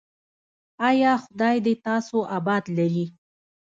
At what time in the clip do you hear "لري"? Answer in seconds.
2.77-3.05